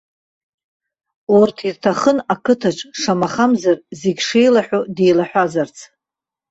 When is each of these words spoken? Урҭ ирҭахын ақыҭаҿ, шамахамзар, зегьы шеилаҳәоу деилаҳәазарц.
Урҭ 1.37 1.57
ирҭахын 1.67 2.17
ақыҭаҿ, 2.33 2.77
шамахамзар, 3.01 3.77
зегьы 4.01 4.23
шеилаҳәоу 4.27 4.83
деилаҳәазарц. 4.95 5.77